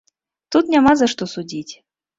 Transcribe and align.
Тут 0.55 0.73
няма 0.77 0.97
за 1.03 1.11
што 1.15 1.23
судзіць. 1.37 1.69